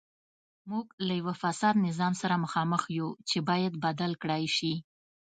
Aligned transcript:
موږ 0.69 0.85
له 1.07 1.13
یوه 1.19 1.33
فاسد 1.41 1.75
نظام 1.87 2.13
سره 2.21 2.41
مخامخ 2.45 2.83
یو 2.99 3.09
چې 3.29 3.37
باید 3.49 3.73
بدل 3.85 4.11
کړای 4.21 4.45
شي. 4.57 4.73